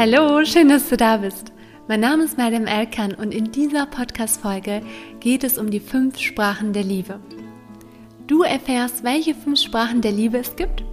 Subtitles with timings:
[0.00, 1.52] Hallo, schön, dass du da bist.
[1.86, 4.80] Mein Name ist Madame Elkan und in dieser Podcast-Folge
[5.20, 7.20] geht es um die fünf Sprachen der Liebe.
[8.26, 10.84] Du erfährst, welche fünf Sprachen der Liebe es gibt,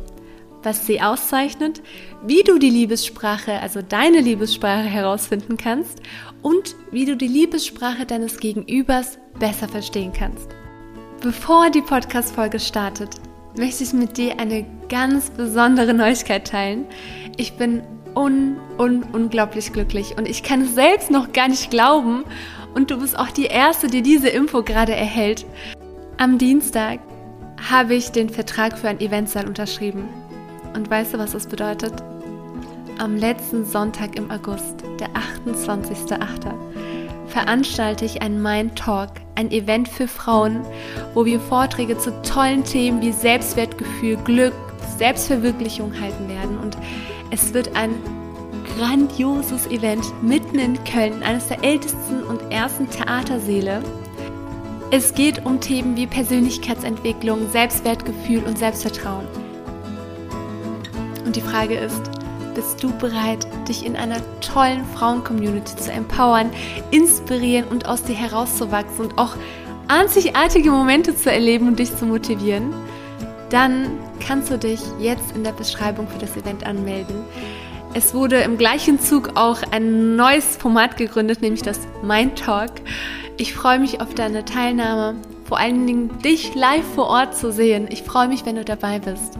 [0.61, 1.81] was sie auszeichnet,
[2.25, 6.01] wie du die Liebessprache, also deine Liebessprache herausfinden kannst
[6.41, 10.49] und wie du die Liebessprache deines Gegenübers besser verstehen kannst.
[11.21, 13.11] Bevor die Podcast-Folge startet,
[13.57, 16.85] möchte ich mit dir eine ganz besondere Neuigkeit teilen.
[17.37, 17.83] Ich bin
[18.17, 22.23] un, un, unglaublich glücklich und ich kann es selbst noch gar nicht glauben
[22.73, 25.45] und du bist auch die Erste, die diese Info gerade erhält.
[26.17, 26.99] Am Dienstag
[27.69, 30.05] habe ich den Vertrag für ein Eventsaal unterschrieben.
[30.75, 31.93] Und weißt du, was das bedeutet?
[32.99, 35.09] Am letzten Sonntag im August, der
[35.45, 36.53] 28.08.,
[37.27, 40.65] veranstalte ich ein Mind Talk, ein Event für Frauen,
[41.13, 44.53] wo wir Vorträge zu tollen Themen wie Selbstwertgefühl, Glück,
[44.97, 46.57] Selbstverwirklichung halten werden.
[46.57, 46.77] Und
[47.31, 47.95] es wird ein
[48.77, 53.81] grandioses Event mitten in Köln, eines der ältesten und ersten Theaterseele.
[54.91, 59.27] Es geht um Themen wie Persönlichkeitsentwicklung, Selbstwertgefühl und Selbstvertrauen.
[61.25, 62.01] Und die Frage ist,
[62.55, 66.49] bist du bereit, dich in einer tollen Frauen-Community zu empowern,
[66.91, 69.35] inspirieren und aus dir herauszuwachsen und auch
[69.87, 72.73] einzigartige Momente zu erleben und dich zu motivieren?
[73.49, 77.23] Dann kannst du dich jetzt in der Beschreibung für das Event anmelden.
[77.93, 82.71] Es wurde im gleichen Zug auch ein neues Format gegründet, nämlich das Mind Talk.
[83.37, 87.87] Ich freue mich auf deine Teilnahme, vor allen Dingen dich live vor Ort zu sehen.
[87.89, 89.37] Ich freue mich, wenn du dabei bist.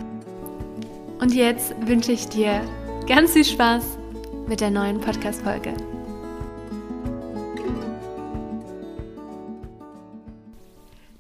[1.19, 2.61] Und jetzt wünsche ich dir
[3.07, 3.97] Ganz viel Spaß
[4.49, 5.73] mit der neuen Podcast-Folge.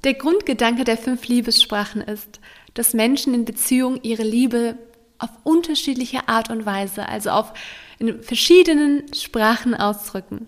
[0.03, 2.41] Der Grundgedanke der fünf Liebessprachen ist,
[2.77, 4.77] dass Menschen in Beziehungen ihre Liebe
[5.17, 7.53] auf unterschiedliche Art und Weise, also auf
[7.99, 10.45] in verschiedenen Sprachen ausdrücken.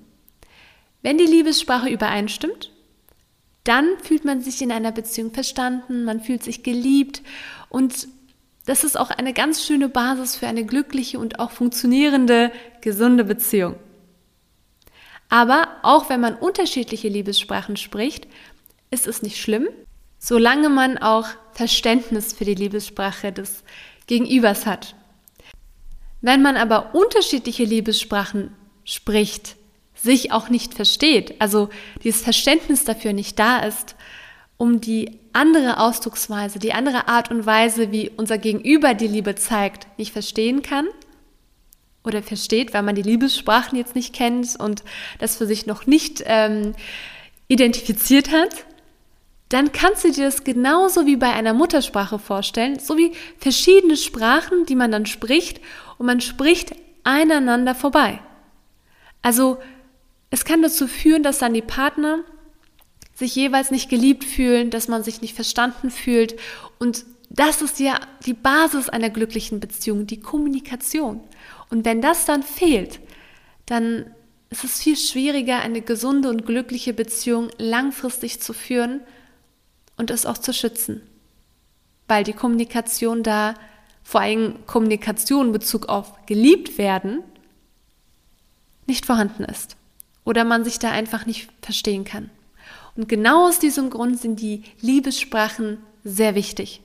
[1.02, 2.72] Wenn die Liebessprache übereinstimmt,
[3.64, 7.24] dann fühlt man sich in einer Beziehung verstanden, man fühlt sich geliebt
[7.70, 8.08] und
[8.66, 12.52] das ist auch eine ganz schöne Basis für eine glückliche und auch funktionierende,
[12.82, 13.76] gesunde Beziehung.
[15.30, 18.28] Aber auch wenn man unterschiedliche Liebessprachen spricht,
[18.92, 19.68] ist es nicht schlimm,
[20.20, 23.64] solange man auch Verständnis für die Liebessprache des
[24.06, 24.96] Gegenübers hat.
[26.22, 28.52] Wenn man aber unterschiedliche Liebessprachen
[28.84, 29.56] spricht,
[29.96, 31.70] sich auch nicht versteht, also
[32.04, 33.96] dieses Verständnis dafür nicht da ist,
[34.58, 39.88] um die andere Ausdrucksweise, die andere Art und Weise, wie unser Gegenüber die Liebe zeigt,
[39.98, 40.88] nicht verstehen kann
[42.04, 44.84] oder versteht, weil man die Liebessprachen jetzt nicht kennt und
[45.20, 46.74] das für sich noch nicht ähm,
[47.48, 48.66] identifiziert hat,
[49.50, 54.66] dann kannst du dir das genauso wie bei einer Muttersprache vorstellen, so wie verschiedene Sprachen,
[54.66, 55.60] die man dann spricht
[55.98, 58.20] und man spricht einander vorbei.
[59.24, 59.58] Also
[60.30, 62.20] es kann dazu führen, dass dann die Partner
[63.16, 66.36] sich jeweils nicht geliebt fühlen, dass man sich nicht verstanden fühlt.
[66.78, 71.22] Und das ist ja die Basis einer glücklichen Beziehung, die Kommunikation.
[71.70, 73.00] Und wenn das dann fehlt,
[73.66, 74.14] dann
[74.52, 79.02] ist es viel schwieriger, eine gesunde und glückliche Beziehung langfristig zu führen
[80.00, 81.02] und es auch zu schützen.
[82.08, 83.54] Weil die Kommunikation da,
[84.02, 87.22] vor allem Kommunikation in Bezug auf geliebt werden,
[88.88, 89.76] nicht vorhanden ist.
[90.24, 92.32] Oder man sich da einfach nicht verstehen kann.
[92.96, 96.82] Und genau aus diesem Grund sind die Liebessprachen sehr wichtig.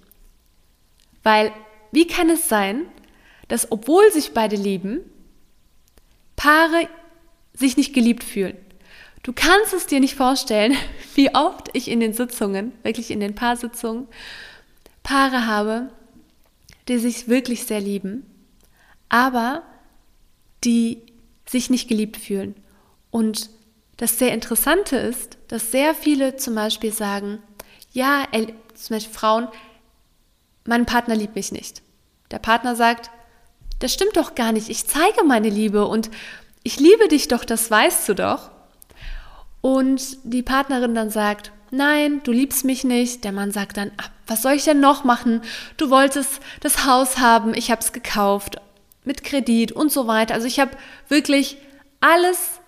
[1.23, 1.53] Weil
[1.93, 2.83] wie kann es sein,
[3.49, 5.01] dass obwohl sich beide lieben,
[6.37, 6.89] Paare
[7.53, 8.57] sich nicht geliebt fühlen?
[9.25, 10.77] Du kannst es dir nicht vorstellen,
[11.17, 14.07] wie oft ich in den Sitzungen, wirklich in den Paarsitzungen,
[15.03, 15.91] Paare habe,
[16.89, 18.25] die sich wirklich sehr lieben,
[19.09, 19.63] aber
[20.63, 21.03] die
[21.47, 22.55] sich nicht geliebt fühlen.
[23.11, 23.51] Und
[23.97, 27.43] das sehr Interessante ist, dass sehr viele zum Beispiel sagen,
[27.93, 28.27] ja,
[28.75, 29.49] zum Beispiel Frauen,
[30.65, 31.83] mein Partner liebt mich nicht.
[32.31, 33.11] Der Partner sagt,
[33.79, 36.11] das stimmt doch gar nicht, ich zeige meine Liebe und
[36.63, 38.51] ich liebe dich doch, das weißt du doch.
[39.65, 43.25] Und die Partnerin dann sagt, nein, du liebst mich nicht.
[43.25, 43.93] Der Mann sagt dann,
[44.27, 45.41] was soll ich denn noch machen?
[45.79, 48.57] Du wolltest das Haus haben, ich habe es gekauft
[49.05, 50.35] mit Kredit und so weiter.
[50.35, 50.73] Also ich habe
[51.09, 51.57] wirklich
[52.03, 52.61] alles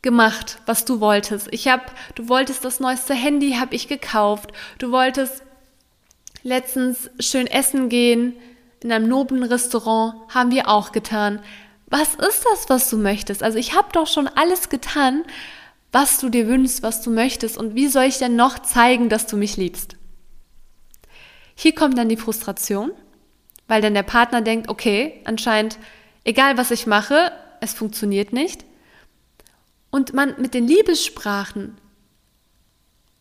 [0.00, 1.48] gemacht, was du wolltest.
[1.50, 1.82] Ich habe,
[2.14, 4.52] du wolltest das neueste Handy, habe ich gekauft.
[4.78, 5.42] Du wolltest
[6.44, 8.34] letztens schön essen gehen
[8.80, 11.40] in einem noblen Restaurant, haben wir auch getan.
[11.88, 13.42] Was ist das, was du möchtest?
[13.42, 15.24] Also ich habe doch schon alles getan,
[15.96, 17.56] was du dir wünschst, was du möchtest.
[17.56, 19.96] Und wie soll ich denn noch zeigen, dass du mich liebst?
[21.54, 22.92] Hier kommt dann die Frustration,
[23.66, 25.78] weil dann der Partner denkt, okay, anscheinend,
[26.22, 27.32] egal was ich mache,
[27.62, 28.66] es funktioniert nicht.
[29.88, 31.78] Und man mit den Liebessprachen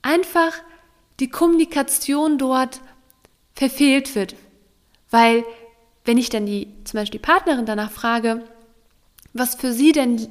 [0.02, 0.52] einfach
[1.22, 2.82] die Kommunikation dort
[3.54, 4.36] verfehlt wird.
[5.10, 5.46] Weil
[6.04, 8.44] wenn ich dann die, zum Beispiel die Partnerin danach frage,
[9.32, 10.28] was für sie denn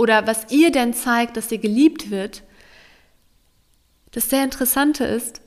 [0.00, 2.42] oder was ihr denn zeigt, dass ihr geliebt wird,
[4.12, 5.42] das sehr Interessante ist,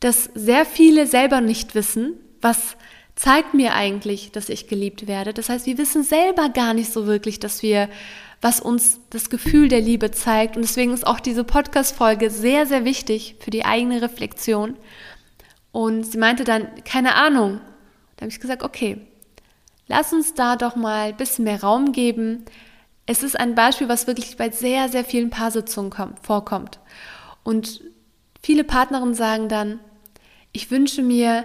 [0.00, 2.12] dass sehr viele selber nicht wissen,
[2.42, 2.76] was
[3.16, 5.32] zeigt mir eigentlich, dass ich geliebt werde.
[5.32, 7.88] Das heißt, wir wissen selber gar nicht so wirklich, dass wir,
[8.42, 10.56] was uns das Gefühl der Liebe zeigt.
[10.56, 14.76] Und deswegen ist auch diese Podcast-Folge sehr, sehr wichtig für die eigene Reflexion.
[15.72, 17.62] Und sie meinte dann, keine Ahnung.
[18.16, 18.98] Da habe ich gesagt, okay,
[19.86, 22.44] lass uns da doch mal ein bisschen mehr Raum geben.
[23.06, 25.92] Es ist ein Beispiel, was wirklich bei sehr, sehr vielen Paarsitzungen
[26.22, 26.78] vorkommt.
[27.42, 27.82] Und
[28.42, 29.80] viele Partnerinnen sagen dann,
[30.52, 31.44] ich wünsche mir,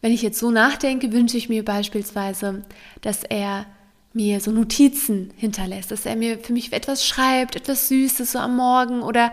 [0.00, 2.64] wenn ich jetzt so nachdenke, wünsche ich mir beispielsweise,
[3.02, 3.66] dass er
[4.12, 8.56] mir so Notizen hinterlässt, dass er mir für mich etwas schreibt, etwas Süßes so am
[8.56, 9.32] Morgen oder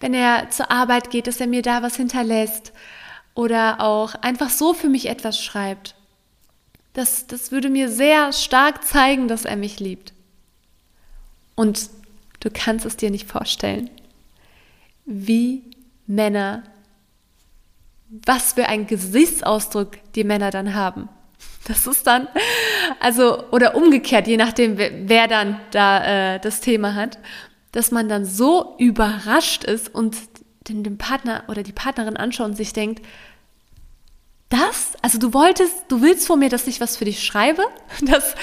[0.00, 2.72] wenn er zur Arbeit geht, dass er mir da was hinterlässt
[3.34, 5.94] oder auch einfach so für mich etwas schreibt.
[6.94, 10.13] Das, das würde mir sehr stark zeigen, dass er mich liebt.
[11.54, 11.90] Und
[12.40, 13.90] du kannst es dir nicht vorstellen,
[15.04, 15.62] wie
[16.06, 16.64] Männer
[18.26, 21.08] was für ein Gesichtsausdruck die Männer dann haben.
[21.66, 22.28] Das ist dann,
[23.00, 27.18] also, oder umgekehrt, je nachdem, wer dann da äh, das Thema hat,
[27.72, 30.16] dass man dann so überrascht ist und
[30.68, 33.04] den, den Partner oder die Partnerin anschaut und sich denkt,
[34.54, 34.92] das?
[35.02, 37.62] Also du wolltest, du willst von mir, dass ich was für dich schreibe?
[38.00, 38.34] Das,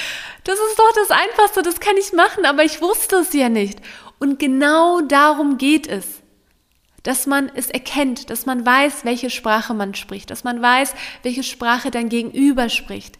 [0.44, 3.80] das ist doch das Einfachste, das kann ich machen, aber ich wusste es ja nicht.
[4.20, 6.22] Und genau darum geht es
[7.04, 10.94] dass man es erkennt, dass man weiß, welche Sprache man spricht, dass man weiß,
[11.24, 13.18] welche Sprache dein Gegenüber spricht.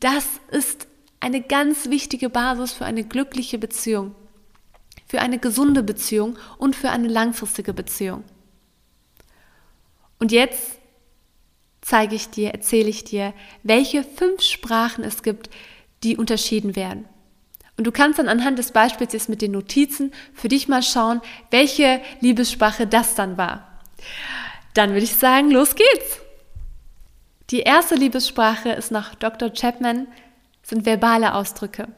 [0.00, 0.86] Das ist
[1.20, 4.14] eine ganz wichtige Basis für eine glückliche Beziehung,
[5.06, 8.24] für eine gesunde Beziehung und für eine langfristige Beziehung.
[10.18, 10.79] Und jetzt
[11.82, 13.32] zeige ich dir, erzähle ich dir,
[13.62, 15.50] welche fünf Sprachen es gibt,
[16.02, 17.06] die unterschieden werden.
[17.76, 21.22] Und du kannst dann anhand des Beispiels jetzt mit den Notizen für dich mal schauen,
[21.50, 23.66] welche Liebessprache das dann war.
[24.74, 26.20] Dann würde ich sagen, los geht's.
[27.50, 29.50] Die erste Liebessprache ist nach Dr.
[29.52, 30.06] Chapman,
[30.62, 31.88] sind verbale Ausdrücke.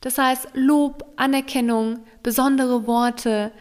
[0.00, 3.52] Das heißt Lob, Anerkennung, besondere Worte,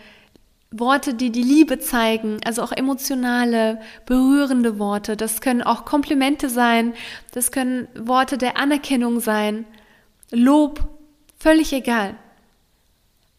[0.72, 5.18] Worte, die die Liebe zeigen, also auch emotionale, berührende Worte.
[5.18, 6.94] Das können auch Komplimente sein,
[7.34, 9.66] das können Worte der Anerkennung sein,
[10.32, 10.88] Lob,
[11.42, 12.16] Völlig egal.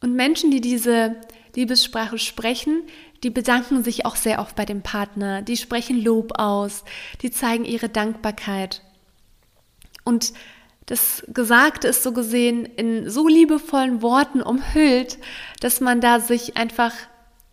[0.00, 1.14] Und Menschen, die diese
[1.55, 2.82] Liebessprache sprechen,
[3.23, 6.82] die bedanken sich auch sehr oft bei dem Partner, die sprechen Lob aus,
[7.20, 8.82] die zeigen ihre Dankbarkeit.
[10.02, 10.32] Und
[10.87, 15.19] das Gesagte ist so gesehen in so liebevollen Worten umhüllt,
[15.61, 16.94] dass man da sich einfach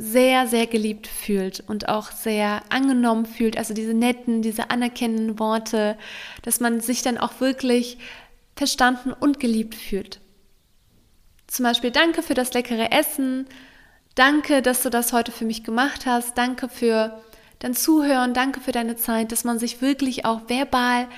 [0.01, 3.57] sehr, sehr geliebt fühlt und auch sehr angenommen fühlt.
[3.57, 5.97] Also diese netten, diese anerkennenden Worte,
[6.41, 7.97] dass man sich dann auch wirklich
[8.55, 10.21] verstanden und geliebt fühlt.
[11.47, 13.45] Zum Beispiel danke für das leckere Essen,
[14.15, 17.21] danke, dass du das heute für mich gemacht hast, danke für
[17.59, 21.09] dein Zuhören, danke für deine Zeit, dass man sich wirklich auch verbal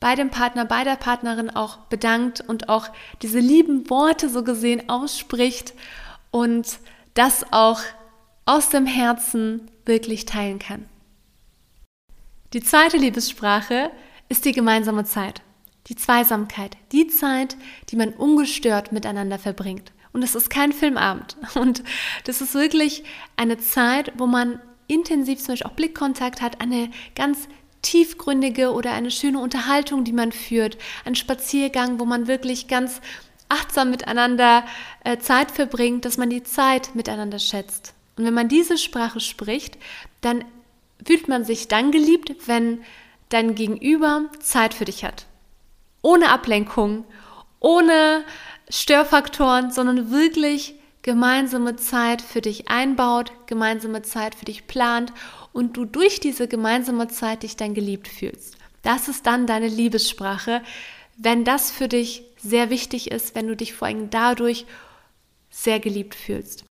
[0.00, 2.88] bei dem Partner, bei der Partnerin auch bedankt und auch
[3.22, 5.72] diese lieben Worte so gesehen ausspricht
[6.30, 6.78] und
[7.14, 7.80] das auch
[8.48, 10.86] aus dem Herzen wirklich teilen kann.
[12.52, 13.90] Die zweite Liebessprache
[14.28, 15.42] ist die gemeinsame Zeit
[15.88, 17.56] die Zweisamkeit, die Zeit,
[17.88, 19.92] die man ungestört miteinander verbringt.
[20.12, 21.36] Und es ist kein Filmabend.
[21.54, 21.82] Und
[22.24, 23.04] das ist wirklich
[23.36, 27.48] eine Zeit, wo man intensiv zum Beispiel auch Blickkontakt hat, eine ganz
[27.82, 33.00] tiefgründige oder eine schöne Unterhaltung, die man führt, ein Spaziergang, wo man wirklich ganz
[33.48, 34.64] achtsam miteinander
[35.04, 37.94] äh, Zeit verbringt, dass man die Zeit miteinander schätzt.
[38.18, 39.78] Und wenn man diese Sprache spricht,
[40.20, 40.44] dann
[41.06, 42.82] fühlt man sich dann geliebt, wenn
[43.28, 45.26] dein Gegenüber Zeit für dich hat
[46.02, 47.04] ohne Ablenkung,
[47.60, 48.24] ohne
[48.68, 55.12] Störfaktoren, sondern wirklich gemeinsame Zeit für dich einbaut, gemeinsame Zeit für dich plant
[55.52, 58.56] und du durch diese gemeinsame Zeit dich dann geliebt fühlst.
[58.82, 60.62] Das ist dann deine Liebessprache,
[61.16, 64.66] wenn das für dich sehr wichtig ist, wenn du dich vor allem dadurch
[65.50, 66.67] sehr geliebt fühlst.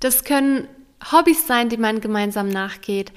[0.00, 0.66] Das können
[1.12, 3.12] Hobbys sein, die man gemeinsam nachgeht.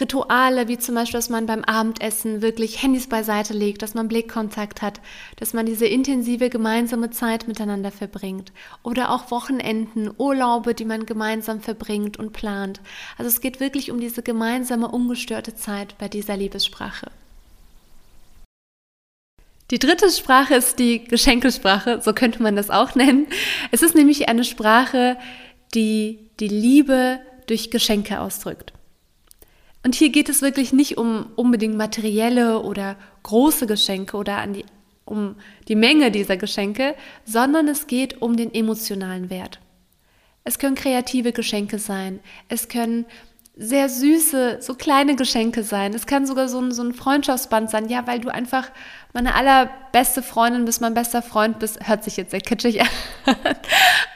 [0.00, 4.82] Rituale, wie zum Beispiel, dass man beim Abendessen wirklich Handys beiseite legt, dass man Blickkontakt
[4.82, 5.00] hat,
[5.36, 8.52] dass man diese intensive gemeinsame Zeit miteinander verbringt.
[8.82, 12.80] Oder auch Wochenenden, Urlaube, die man gemeinsam verbringt und plant.
[13.18, 17.12] Also es geht wirklich um diese gemeinsame, ungestörte Zeit bei dieser Liebessprache.
[19.70, 23.28] Die dritte Sprache ist die Geschenkesprache, so könnte man das auch nennen.
[23.70, 25.16] Es ist nämlich eine Sprache,
[25.74, 28.72] die die Liebe durch Geschenke ausdrückt.
[29.84, 34.64] Und hier geht es wirklich nicht um unbedingt materielle oder große Geschenke oder an die,
[35.04, 35.36] um
[35.68, 39.60] die Menge dieser Geschenke, sondern es geht um den emotionalen Wert.
[40.42, 43.06] Es können kreative Geschenke sein, es können
[43.56, 45.94] sehr süße, so kleine Geschenke sein.
[45.94, 48.70] Es kann sogar so ein, so ein Freundschaftsband sein, ja, weil du einfach
[49.12, 51.86] meine allerbeste Freundin bist, mein bester Freund bist.
[51.86, 52.88] Hört sich jetzt sehr kitschig an.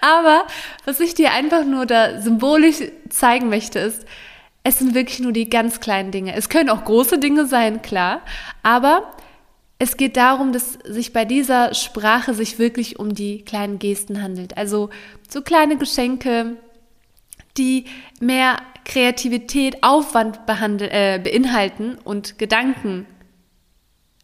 [0.00, 0.44] Aber
[0.84, 2.78] was ich dir einfach nur da symbolisch
[3.10, 4.04] zeigen möchte, ist,
[4.64, 6.34] es sind wirklich nur die ganz kleinen Dinge.
[6.34, 8.22] Es können auch große Dinge sein, klar.
[8.64, 9.12] Aber
[9.78, 14.56] es geht darum, dass sich bei dieser Sprache sich wirklich um die kleinen Gesten handelt.
[14.56, 14.90] Also
[15.28, 16.56] so kleine Geschenke,
[17.58, 17.84] die
[18.20, 23.06] mehr Kreativität, Aufwand äh, beinhalten und Gedanken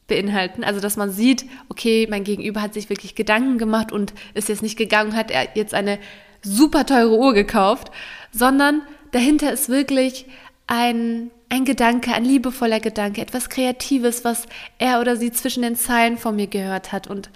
[0.06, 0.64] beinhalten.
[0.64, 4.62] Also, dass man sieht, okay, mein Gegenüber hat sich wirklich Gedanken gemacht und ist jetzt
[4.62, 5.98] nicht gegangen, hat er jetzt eine
[6.42, 7.90] super teure Uhr gekauft,
[8.32, 10.26] sondern dahinter ist wirklich
[10.66, 14.46] ein, ein Gedanke, ein liebevoller Gedanke, etwas Kreatives, was
[14.78, 17.30] er oder sie zwischen den Zeilen von mir gehört hat und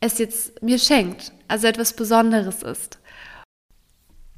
[0.00, 2.98] es jetzt mir schenkt, also etwas Besonderes ist.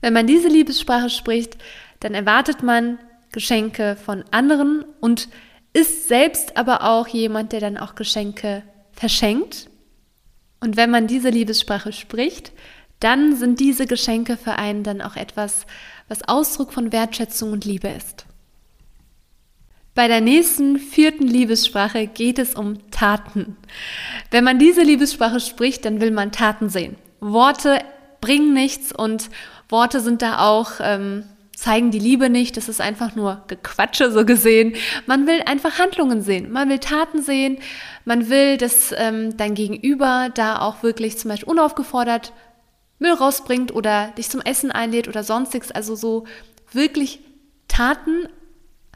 [0.04, 1.56] Wenn man diese Liebessprache spricht,
[2.00, 2.99] dann erwartet man
[3.32, 5.30] Geschenke von anderen und
[5.73, 9.70] ist selbst aber auch jemand, der dann auch Geschenke verschenkt.
[10.61, 12.52] Und wenn man diese Liebessprache spricht,
[13.00, 15.64] dann sind diese Geschenke für einen dann auch etwas,
[16.08, 18.26] was Ausdruck von Wertschätzung und Liebe ist.
[19.94, 23.56] Bei der nächsten vierten Liebessprache geht es um Taten.
[24.30, 26.96] Wenn man diese Liebessprache spricht, dann will man Taten sehen.
[27.20, 27.80] Worte
[28.20, 29.28] bringen nichts und
[29.68, 31.25] Worte sind da auch, ähm,
[31.56, 34.75] zeigen die Liebe nicht, das ist einfach nur Gequatsche so gesehen.
[35.06, 37.59] Man will einfach Handlungen sehen, man will Taten sehen,
[38.04, 42.33] man will, dass ähm, dein Gegenüber da auch wirklich zum Beispiel unaufgefordert
[42.99, 46.25] Müll rausbringt oder dich zum Essen einlädt oder sonstiges, also so
[46.73, 47.21] wirklich
[47.68, 48.28] Taten,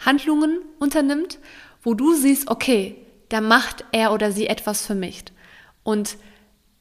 [0.04, 1.38] Handlungen unternimmt,
[1.82, 2.96] wo du siehst, okay,
[3.28, 5.24] da macht er oder sie etwas für mich.
[5.82, 6.16] Und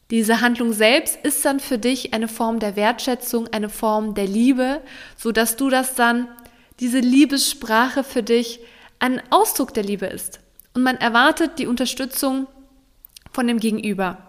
[0.09, 4.81] diese Handlung selbst ist dann für dich eine Form der Wertschätzung, eine Form der Liebe,
[5.17, 6.27] so dass du das dann
[6.79, 8.61] diese Liebessprache für dich
[8.99, 10.39] ein Ausdruck der Liebe ist.
[10.73, 12.47] Und man erwartet die Unterstützung
[13.31, 14.19] von dem Gegenüber.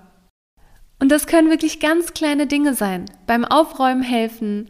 [0.99, 3.05] Und das können wirklich ganz kleine Dinge sein.
[3.27, 4.69] Beim Aufräumen helfen,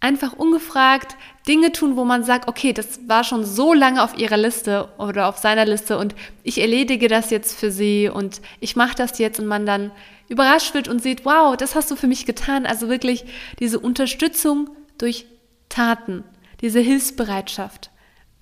[0.00, 4.36] einfach ungefragt Dinge tun, wo man sagt, okay, das war schon so lange auf ihrer
[4.36, 8.94] Liste oder auf seiner Liste und ich erledige das jetzt für sie und ich mache
[8.94, 9.90] das jetzt und man dann
[10.28, 12.66] überrascht wird und sieht, wow, das hast du für mich getan.
[12.66, 13.24] Also wirklich
[13.58, 15.26] diese Unterstützung durch
[15.68, 16.24] Taten,
[16.60, 17.90] diese Hilfsbereitschaft.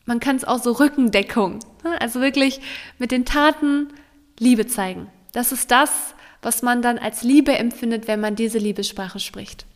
[0.05, 2.01] Man kann es auch so Rückendeckung, ne?
[2.01, 2.61] also wirklich
[2.99, 3.89] mit den Taten
[4.39, 5.11] Liebe zeigen.
[5.33, 9.67] Das ist das, was man dann als Liebe empfindet, wenn man diese Liebessprache spricht.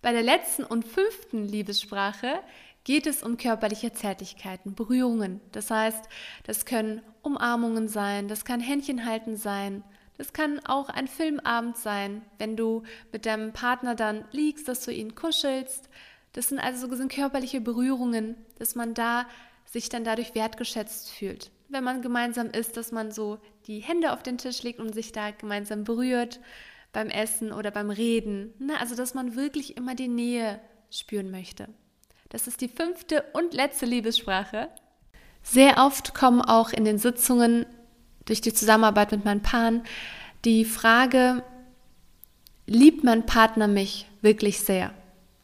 [0.00, 2.40] Bei der letzten und fünften Liebessprache
[2.84, 5.40] geht es um körperliche Zärtlichkeiten, Berührungen.
[5.52, 6.04] Das heißt,
[6.44, 9.84] das können Umarmungen sein, das kann Händchenhalten sein,
[10.22, 14.92] das kann auch ein Filmabend sein, wenn du mit deinem Partner dann liegst, dass du
[14.92, 15.88] ihn kuschelst.
[16.32, 19.26] Das sind also so körperliche Berührungen, dass man da
[19.64, 21.50] sich dann dadurch wertgeschätzt fühlt.
[21.70, 25.10] Wenn man gemeinsam isst, dass man so die Hände auf den Tisch legt und sich
[25.10, 26.38] da gemeinsam berührt
[26.92, 28.54] beim Essen oder beim Reden.
[28.60, 28.74] Ne?
[28.78, 30.60] Also, dass man wirklich immer die Nähe
[30.92, 31.66] spüren möchte.
[32.28, 34.68] Das ist die fünfte und letzte Liebessprache.
[35.42, 37.66] Sehr oft kommen auch in den Sitzungen
[38.24, 39.82] durch die Zusammenarbeit mit meinen Paaren
[40.44, 41.42] die Frage,
[42.66, 44.92] liebt mein Partner mich wirklich sehr?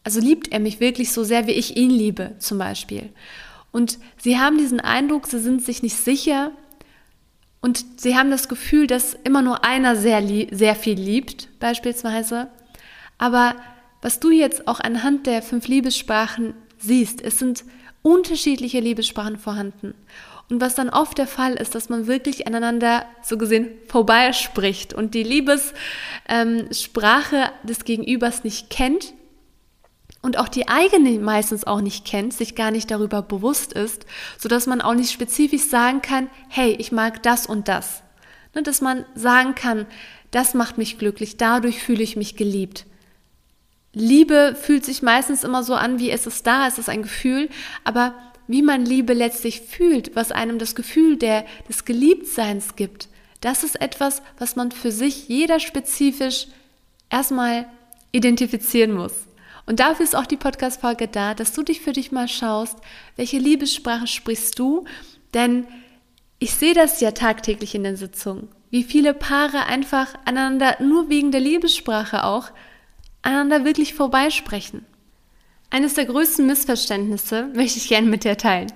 [0.05, 3.11] Also liebt er mich wirklich so sehr, wie ich ihn liebe, zum Beispiel?
[3.71, 6.53] Und sie haben diesen Eindruck, sie sind sich nicht sicher
[7.61, 12.49] und sie haben das Gefühl, dass immer nur einer sehr, sehr viel liebt, beispielsweise.
[13.19, 13.57] Aber
[14.01, 17.65] was du jetzt auch anhand der fünf Liebessprachen siehst, es sind
[18.03, 19.95] unterschiedliche Liebessprachen vorhanden.
[20.51, 25.15] Und was dann oft der Fall ist, dass man wirklich aneinander so gesehen vorbeispricht und
[25.15, 25.77] die Liebessprache
[27.37, 29.13] ähm, des Gegenübers nicht kennt
[30.23, 34.07] und auch die eigene meistens auch nicht kennt, sich gar nicht darüber bewusst ist,
[34.39, 38.03] so dass man auch nicht spezifisch sagen kann, hey, ich mag das und das.
[38.55, 39.87] Ne, dass man sagen kann,
[40.31, 42.87] das macht mich glücklich, dadurch fühle ich mich geliebt.
[43.95, 47.49] Liebe fühlt sich meistens immer so an, wie es ist da, es ist ein Gefühl,
[47.85, 48.15] aber
[48.49, 53.09] wie man Liebe letztlich fühlt, was einem das Gefühl der, des Geliebtseins gibt,
[53.41, 56.49] das ist etwas, was man für sich jeder spezifisch
[57.11, 57.67] erstmal
[58.11, 59.13] identifizieren muss.
[59.67, 62.79] Und dafür ist auch die Podcast-Folge da, dass du dich für dich mal schaust,
[63.17, 64.87] welche Liebessprache sprichst du,
[65.35, 65.67] denn
[66.41, 71.33] Ich sehe das ja tagtäglich in den Sitzungen, wie viele Paare einfach aneinander nur wegen
[71.33, 72.51] der Liebessprache auch
[73.23, 74.87] aneinander wirklich vorbeisprechen.
[75.71, 78.73] Eines der größten Missverständnisse möchte ich gerne mit dir teilen.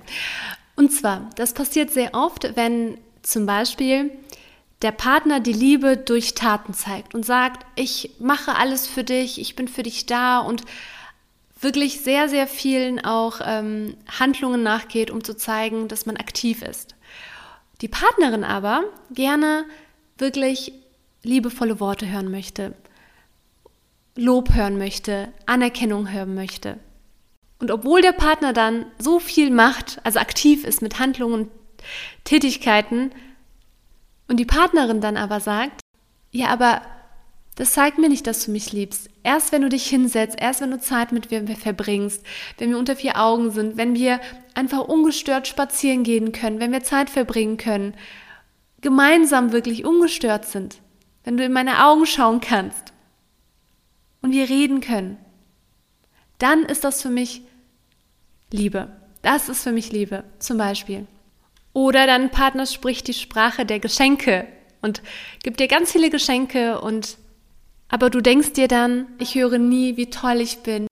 [0.76, 4.10] Und zwar, das passiert sehr oft, wenn zum Beispiel
[4.82, 9.54] der Partner die Liebe durch Taten zeigt und sagt, ich mache alles für dich, ich
[9.56, 10.62] bin für dich da und
[11.60, 16.96] wirklich sehr, sehr vielen auch ähm, Handlungen nachgeht, um zu zeigen, dass man aktiv ist.
[17.80, 19.64] Die Partnerin aber gerne
[20.18, 20.72] wirklich
[21.22, 22.74] liebevolle Worte hören möchte,
[24.14, 26.78] Lob hören möchte, Anerkennung hören möchte.
[27.58, 31.50] Und obwohl der Partner dann so viel macht, also aktiv ist mit Handlungen und
[32.24, 33.12] Tätigkeiten,
[34.28, 35.80] und die Partnerin dann aber sagt,
[36.30, 36.82] ja, aber
[37.56, 39.10] das zeigt mir nicht, dass du mich liebst.
[39.22, 42.24] Erst wenn du dich hinsetzt, erst wenn du Zeit mit mir verbringst,
[42.56, 44.20] wenn wir unter vier Augen sind, wenn wir
[44.54, 47.94] einfach ungestört spazieren gehen können, wenn wir Zeit verbringen können,
[48.80, 50.78] gemeinsam wirklich ungestört sind,
[51.24, 52.91] wenn du in meine Augen schauen kannst
[54.22, 55.18] und wir reden können,
[56.38, 57.42] dann ist das für mich
[58.50, 58.88] Liebe.
[59.22, 61.06] Das ist für mich Liebe, zum Beispiel.
[61.72, 64.46] Oder dein Partner spricht die Sprache der Geschenke
[64.80, 65.02] und
[65.42, 67.16] gibt dir ganz viele Geschenke und
[67.88, 70.86] aber du denkst dir dann, ich höre nie, wie toll ich bin,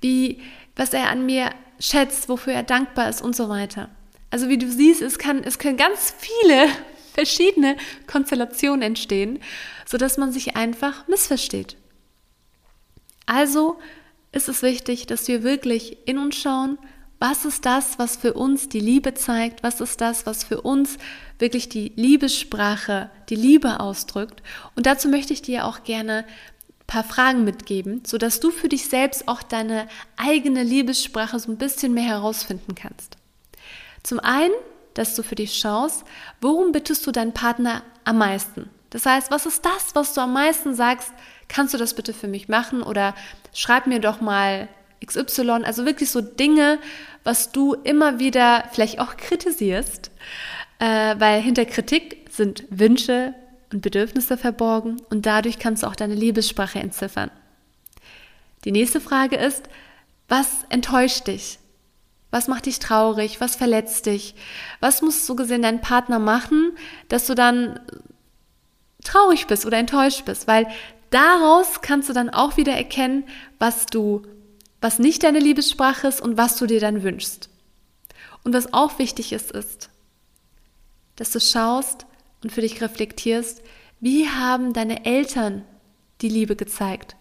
[0.00, 0.40] wie
[0.74, 3.90] was er an mir schätzt, wofür er dankbar ist und so weiter.
[4.30, 6.68] Also wie du siehst, es kann es können ganz viele
[7.14, 9.38] verschiedene Konstellationen entstehen,
[9.86, 11.76] sodass man sich einfach missversteht.
[13.30, 13.78] Also
[14.32, 16.78] ist es wichtig, dass wir wirklich in uns schauen,
[17.20, 19.62] was ist das, was für uns die Liebe zeigt?
[19.62, 20.96] Was ist das, was für uns
[21.38, 24.42] wirklich die Liebessprache, die Liebe ausdrückt?
[24.74, 28.88] Und dazu möchte ich dir auch gerne ein paar Fragen mitgeben, sodass du für dich
[28.88, 33.16] selbst auch deine eigene Liebessprache so ein bisschen mehr herausfinden kannst.
[34.02, 34.54] Zum einen,
[34.94, 36.02] dass du für dich schaust,
[36.40, 38.68] worum bittest du deinen Partner am meisten?
[38.88, 41.12] Das heißt, was ist das, was du am meisten sagst?
[41.50, 42.82] Kannst du das bitte für mich machen?
[42.82, 43.14] Oder
[43.52, 44.68] schreib mir doch mal
[45.04, 46.78] XY, also wirklich so Dinge,
[47.24, 50.10] was du immer wieder vielleicht auch kritisierst,
[50.78, 53.34] äh, weil hinter Kritik sind Wünsche
[53.72, 57.30] und Bedürfnisse verborgen und dadurch kannst du auch deine Liebessprache entziffern.
[58.64, 59.68] Die nächste Frage ist,
[60.28, 61.58] was enttäuscht dich?
[62.30, 63.40] Was macht dich traurig?
[63.40, 64.36] Was verletzt dich?
[64.78, 66.72] Was muss so gesehen dein Partner machen,
[67.08, 67.80] dass du dann
[69.02, 70.46] traurig bist oder enttäuscht bist?
[70.46, 70.68] Weil
[71.10, 73.24] daraus kannst du dann auch wieder erkennen,
[73.58, 74.22] was du
[74.80, 77.50] was nicht deine Liebessprache ist und was du dir dann wünschst.
[78.42, 79.90] Und was auch wichtig ist, ist,
[81.16, 82.06] dass du schaust
[82.42, 83.62] und für dich reflektierst,
[84.00, 85.64] wie haben deine Eltern
[86.22, 87.16] die Liebe gezeigt?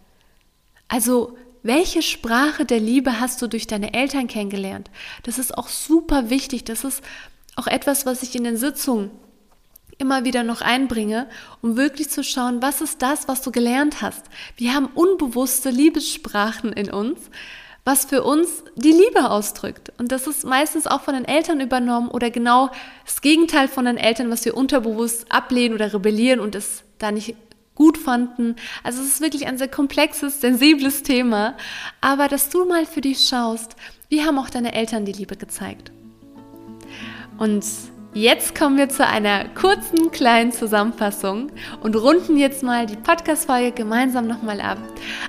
[0.87, 4.89] Also, welche Sprache der Liebe hast du durch deine Eltern kennengelernt?
[5.23, 6.63] Das ist auch super wichtig.
[6.63, 7.03] Das ist
[7.57, 9.11] auch etwas, was ich in den Sitzungen
[9.99, 11.27] immer wieder noch einbringe,
[11.61, 14.25] um wirklich zu schauen, was ist das, was du gelernt hast.
[14.55, 17.19] Wir haben unbewusste Liebessprachen in uns,
[17.85, 19.91] was für uns die Liebe ausdrückt.
[19.97, 22.71] Und das ist meistens auch von den Eltern übernommen oder genau
[23.05, 27.35] das Gegenteil von den Eltern, was wir unterbewusst ablehnen oder rebellieren und es da nicht
[27.75, 28.57] gut fanden.
[28.83, 31.55] Also es ist wirklich ein sehr komplexes, sensibles Thema.
[32.01, 33.75] Aber dass du mal für dich schaust,
[34.09, 35.91] wie haben auch deine Eltern die Liebe gezeigt?
[37.37, 37.65] Und
[38.13, 44.25] Jetzt kommen wir zu einer kurzen kleinen Zusammenfassung und runden jetzt mal die Podcast-Folge gemeinsam
[44.25, 44.79] nochmal ab.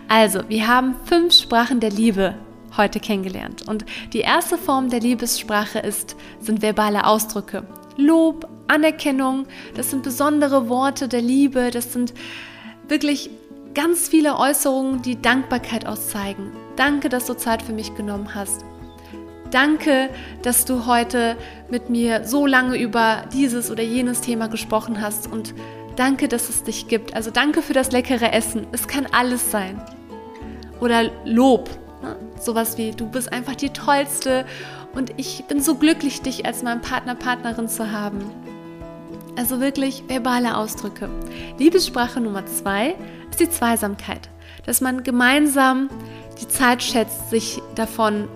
[0.09, 2.35] Also, wir haben fünf Sprachen der Liebe
[2.79, 3.69] heute kennengelernt.
[3.69, 7.65] Und die erste Form der Liebessprache ist, sind verbale Ausdrücke.
[7.99, 12.15] Lob, Anerkennung, das sind besondere Worte der Liebe, das sind
[12.89, 13.29] wirklich
[13.75, 16.53] ganz viele Äußerungen, die Dankbarkeit auszeigen.
[16.77, 18.65] Danke, dass du Zeit für mich genommen hast.
[19.51, 20.11] Danke,
[20.43, 21.37] dass du heute
[21.69, 25.55] mit mir so lange über dieses oder jenes Thema gesprochen hast und
[25.97, 27.15] danke, dass es dich gibt.
[27.15, 28.67] Also danke für das leckere Essen.
[28.73, 29.81] Es kann alles sein.
[30.81, 31.69] Oder Lob.
[32.03, 32.17] Ne?
[32.41, 34.47] Sowas wie, du bist einfach die Tollste
[34.95, 38.25] und ich bin so glücklich, dich als mein Partner, Partnerin zu haben.
[39.37, 41.09] Also wirklich verbale Ausdrücke.
[41.59, 42.95] Liebessprache Nummer zwei
[43.31, 44.29] ist die Zweisamkeit.
[44.65, 45.89] Dass man gemeinsam
[46.41, 48.29] die Zeit schätzt, sich davon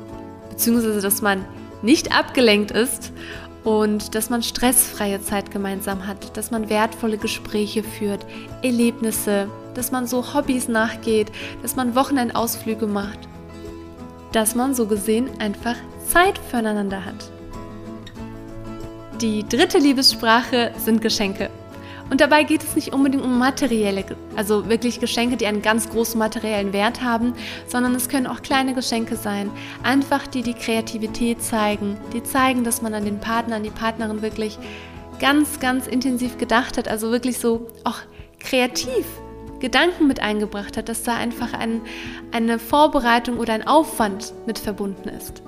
[0.55, 1.45] beziehungsweise dass man
[1.83, 3.13] nicht abgelenkt ist
[3.65, 8.25] und dass man stressfreie Zeit gemeinsam hat, dass man wertvolle Gespräche führt,
[8.63, 13.19] Erlebnisse, dass man so Hobbys nachgeht, dass man Wochenendausflüge macht,
[14.33, 17.31] dass man so gesehen einfach Zeit füreinander hat.
[19.21, 21.51] Die dritte Liebessprache sind Geschenke.
[22.11, 24.05] Und dabei geht es nicht unbedingt um materielle,
[24.37, 27.33] also wirklich Geschenke, die einen ganz großen materiellen Wert haben,
[27.67, 29.51] sondern es können auch kleine Geschenke sein.
[29.83, 34.23] Einfach die die Kreativität zeigen, die zeigen, dass man an den Partner, an die Partnerin
[34.23, 34.59] wirklich
[35.19, 37.99] ganz, ganz intensiv gedacht hat, also wirklich so auch
[38.39, 39.07] kreativ
[39.61, 41.81] Gedanken mit eingebracht hat, dass da einfach ein,
[42.33, 45.43] eine Vorbereitung oder ein Aufwand mit verbunden ist.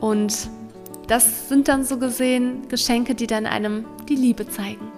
[0.00, 0.48] Und
[1.08, 4.89] das sind dann so gesehen Geschenke, die dann einem die Liebe zeigen.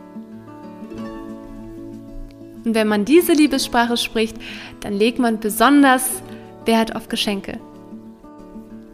[2.64, 4.36] Und wenn man diese Liebessprache spricht,
[4.80, 6.22] dann legt man besonders
[6.64, 7.58] Wert auf Geschenke.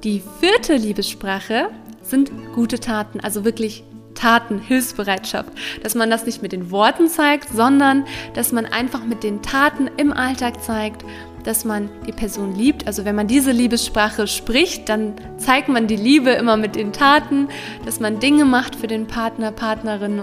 [0.04, 1.70] Die vierte Liebessprache
[2.02, 5.50] sind gute Taten, also wirklich Taten, Hilfsbereitschaft.
[5.83, 8.04] Dass man das nicht mit den Worten zeigt, sondern
[8.35, 11.04] dass man einfach mit den Taten im Alltag zeigt,
[11.44, 12.87] dass man die Person liebt.
[12.87, 17.48] Also wenn man diese Liebessprache spricht, dann zeigt man die Liebe immer mit den Taten,
[17.85, 20.22] dass man Dinge macht für den Partner, Partnerin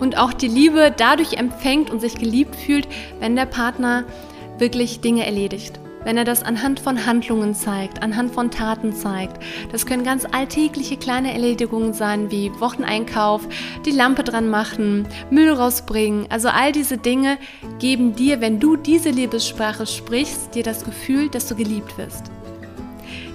[0.00, 2.88] und auch die Liebe dadurch empfängt und sich geliebt fühlt,
[3.20, 4.04] wenn der Partner
[4.58, 9.42] wirklich Dinge erledigt wenn er das anhand von Handlungen zeigt, anhand von Taten zeigt.
[9.72, 13.48] Das können ganz alltägliche kleine Erledigungen sein, wie Wocheneinkauf,
[13.84, 16.26] die Lampe dran machen, Müll rausbringen.
[16.28, 17.38] Also all diese Dinge
[17.78, 22.30] geben dir, wenn du diese Liebessprache sprichst, dir das Gefühl, dass du geliebt wirst.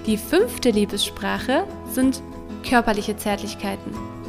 [0.06, 2.22] Die fünfte Liebessprache sind
[2.62, 4.19] körperliche Zärtlichkeiten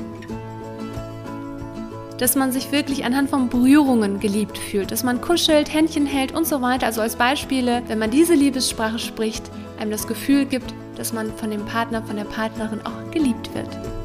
[2.21, 6.45] dass man sich wirklich anhand von Berührungen geliebt fühlt, dass man kuschelt, Händchen hält und
[6.45, 6.86] so weiter.
[6.86, 11.49] Also als Beispiele, wenn man diese Liebessprache spricht, einem das Gefühl gibt, dass man von
[11.49, 14.01] dem Partner, von der Partnerin auch geliebt wird.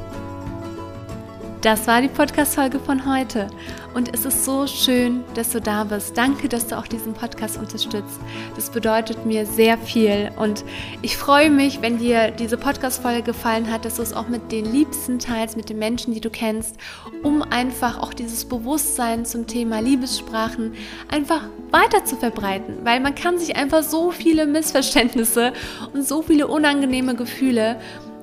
[1.62, 3.48] Das war die Podcast-Folge von heute.
[3.94, 6.16] Und es ist so schön, dass du da bist.
[6.16, 8.20] Danke, dass du auch diesen Podcast unterstützt.
[8.54, 10.30] Das bedeutet mir sehr viel.
[10.36, 10.64] Und
[11.00, 14.66] ich freue mich, wenn dir diese Podcast-Folge gefallen hat, dass du es auch mit den
[14.66, 16.76] Liebsten teilst, mit den Menschen, die du kennst,
[17.22, 20.74] um einfach auch dieses Bewusstsein zum Thema Liebessprachen
[21.10, 22.84] einfach weiter zu verbreiten.
[22.84, 25.54] Weil man kann sich einfach so viele Missverständnisse
[25.94, 27.80] und so viele unangenehme Gefühle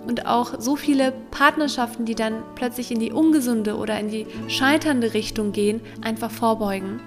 [0.08, 5.14] und auch so viele Partnerschaften, die dann plötzlich in die ungesunde oder in die scheiternde
[5.14, 7.00] Richtung gehen, einfach vorbeugen.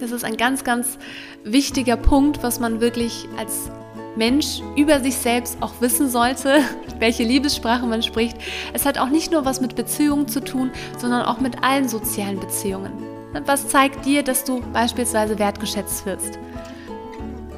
[0.00, 0.98] Das ist ein ganz, ganz
[1.44, 3.70] wichtiger Punkt, was man wirklich als
[4.16, 6.60] Mensch über sich selbst auch wissen sollte,
[6.98, 8.36] welche Liebessprache man spricht.
[8.72, 12.40] Es hat auch nicht nur was mit Beziehungen zu tun, sondern auch mit allen sozialen
[12.40, 12.92] Beziehungen.
[13.46, 16.38] Was zeigt dir, dass du beispielsweise wertgeschätzt wirst?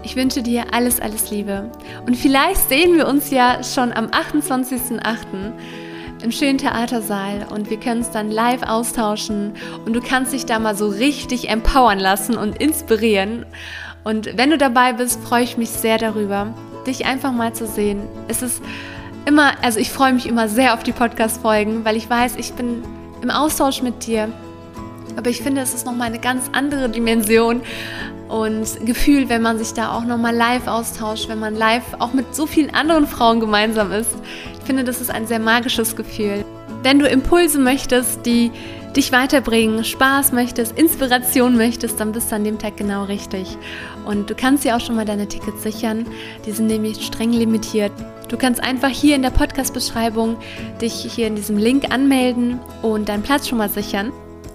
[0.04, 1.70] Ich wünsche dir alles, alles Liebe.
[2.06, 5.52] Und vielleicht sehen wir uns ja schon am 28.08.
[6.24, 10.58] im schönen Theatersaal und wir können es dann live austauschen und du kannst dich da
[10.58, 13.46] mal so richtig empowern lassen und inspirieren.
[14.02, 16.52] Und wenn du dabei bist, freue ich mich sehr darüber,
[16.84, 18.02] dich einfach mal zu sehen.
[18.26, 18.60] Es ist
[19.24, 22.82] immer, also ich freue mich immer sehr auf die Podcast-Folgen, weil ich weiß, ich bin
[23.22, 24.28] im Austausch mit dir.
[25.16, 27.60] Aber ich finde, es ist nochmal eine ganz andere Dimension
[28.32, 32.34] und Gefühl, wenn man sich da auch nochmal live austauscht, wenn man live auch mit
[32.34, 34.10] so vielen anderen Frauen gemeinsam ist.
[34.58, 36.42] Ich finde, das ist ein sehr magisches Gefühl.
[36.82, 38.50] Wenn du Impulse möchtest, die
[38.96, 43.58] dich weiterbringen, Spaß möchtest, Inspiration möchtest, dann bist du an dem Tag genau richtig.
[44.06, 46.06] Und du kannst dir auch schon mal deine Tickets sichern.
[46.46, 47.92] Die sind nämlich streng limitiert.
[48.28, 50.38] Du kannst einfach hier in der Podcast-Beschreibung
[50.80, 54.10] dich hier in diesem Link anmelden und deinen Platz schon mal sichern.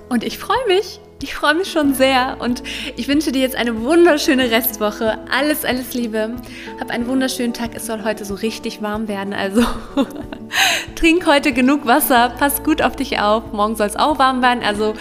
[0.10, 2.62] Und ich freue mich, ich freue mich schon sehr und
[2.96, 5.18] ich wünsche dir jetzt eine wunderschöne Restwoche.
[5.32, 6.36] Alles, alles Liebe.
[6.80, 7.72] Hab einen wunderschönen Tag.
[7.76, 9.34] Es soll heute so richtig warm werden.
[9.34, 9.64] Also
[10.96, 12.34] trink heute genug Wasser.
[12.38, 13.52] Pass gut auf dich auf.
[13.52, 14.64] Morgen soll es auch warm werden.
[14.64, 14.94] Also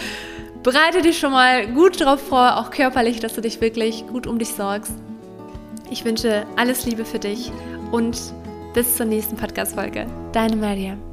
[0.63, 4.39] bereite dich schon mal gut darauf vor, auch körperlich, dass du dich wirklich gut um
[4.39, 4.93] dich sorgst.
[5.91, 7.53] Ich wünsche alles Liebe für dich
[7.93, 8.19] und
[8.75, 10.07] bis zur nächsten Podcast-Folge.
[10.33, 11.06] Deine Maria.